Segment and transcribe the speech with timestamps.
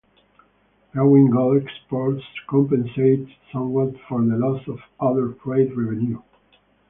[0.93, 6.19] Growing gold exports compensated somewhat for the loss of other trade revenue.